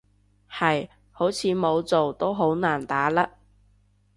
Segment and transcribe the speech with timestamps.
[0.51, 3.37] 係，好似冇做都好難打甩